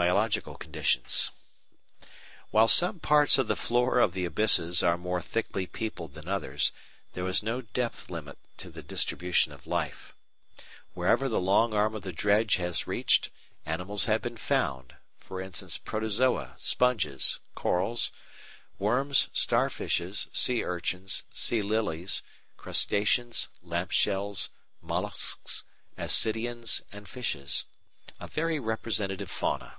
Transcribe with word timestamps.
Biological 0.00 0.54
Conditions 0.56 1.30
While 2.52 2.68
some 2.68 3.00
parts 3.00 3.36
of 3.36 3.48
the 3.48 3.54
floor 3.54 3.98
of 3.98 4.14
the 4.14 4.24
abysses 4.24 4.82
are 4.82 4.96
more 4.96 5.20
thickly 5.20 5.66
peopled 5.66 6.14
than 6.14 6.26
others, 6.26 6.72
there 7.12 7.28
is 7.28 7.42
no 7.42 7.60
depth 7.60 8.08
limit 8.08 8.38
to 8.56 8.70
the 8.70 8.82
distribution 8.82 9.52
of 9.52 9.66
life. 9.66 10.14
Wherever 10.94 11.28
the 11.28 11.38
long 11.38 11.74
arm 11.74 11.94
of 11.94 12.00
the 12.00 12.14
dredge 12.14 12.56
has 12.56 12.86
reached, 12.86 13.28
animals 13.66 14.06
have 14.06 14.22
been 14.22 14.38
found, 14.38 14.94
e.g. 15.30 15.70
Protozoa, 15.84 16.54
sponges, 16.56 17.38
corals, 17.54 18.10
worms, 18.78 19.28
starfishes, 19.34 20.28
sea 20.32 20.64
urchins, 20.64 21.24
sea 21.30 21.60
lilies, 21.60 22.22
crustaceans, 22.56 23.48
lamp 23.62 23.90
shells, 23.90 24.48
molluscs, 24.80 25.64
ascidians, 25.98 26.80
and 26.90 27.06
fishes 27.06 27.66
a 28.18 28.28
very 28.28 28.58
representative 28.58 29.30
fauna. 29.30 29.74